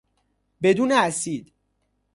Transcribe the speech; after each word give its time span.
بدون 0.61 0.91
اسید 0.91 1.53